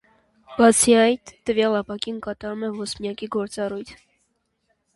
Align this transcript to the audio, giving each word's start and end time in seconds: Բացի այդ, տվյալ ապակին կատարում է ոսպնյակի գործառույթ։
Բացի 0.53 0.95
այդ, 1.01 1.33
տվյալ 1.49 1.77
ապակին 1.81 2.17
կատարում 2.29 2.65
է 2.71 2.73
ոսպնյակի 2.81 3.31
գործառույթ։ 3.39 3.95